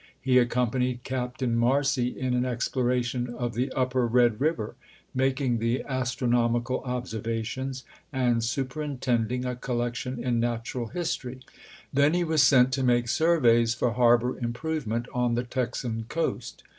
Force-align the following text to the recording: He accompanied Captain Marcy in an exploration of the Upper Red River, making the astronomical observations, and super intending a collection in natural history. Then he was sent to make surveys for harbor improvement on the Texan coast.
He 0.19 0.39
accompanied 0.39 1.03
Captain 1.03 1.55
Marcy 1.55 2.07
in 2.19 2.33
an 2.33 2.43
exploration 2.43 3.29
of 3.35 3.53
the 3.53 3.71
Upper 3.73 4.07
Red 4.07 4.41
River, 4.41 4.73
making 5.13 5.59
the 5.59 5.83
astronomical 5.83 6.79
observations, 6.79 7.83
and 8.11 8.43
super 8.43 8.81
intending 8.81 9.45
a 9.45 9.55
collection 9.55 10.17
in 10.17 10.39
natural 10.39 10.87
history. 10.87 11.41
Then 11.93 12.15
he 12.15 12.23
was 12.23 12.41
sent 12.41 12.71
to 12.71 12.83
make 12.83 13.09
surveys 13.09 13.75
for 13.75 13.91
harbor 13.91 14.39
improvement 14.39 15.05
on 15.13 15.35
the 15.35 15.43
Texan 15.43 16.05
coast. 16.09 16.63